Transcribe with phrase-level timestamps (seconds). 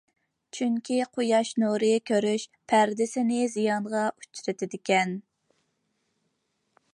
[0.59, 5.15] چۈنكى قۇياش نۇرى كۆرۈش پەردىسىنى زىيانغا ئۇچرىتىدىكەن.